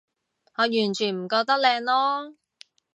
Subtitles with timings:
[0.55, 2.33] 我完全唔覺得靚囉